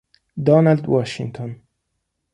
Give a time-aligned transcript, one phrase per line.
[0.45, 1.61] Donald Washington